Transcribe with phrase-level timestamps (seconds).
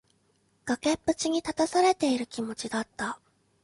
[0.65, 3.19] 崖っぷちに立たされている気持ちだった。